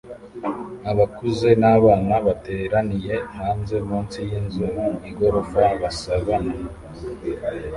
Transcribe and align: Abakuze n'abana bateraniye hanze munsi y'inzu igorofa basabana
Abakuze 0.91 1.49
n'abana 1.61 2.13
bateraniye 2.25 3.15
hanze 3.37 3.75
munsi 3.87 4.17
y'inzu 4.29 4.65
igorofa 5.09 5.63
basabana 5.81 6.53